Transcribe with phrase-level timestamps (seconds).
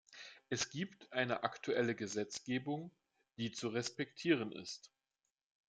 [0.49, 2.89] Es gibt eine aktuelle Gesetzgebung,
[3.37, 4.91] die zu respektieren ist.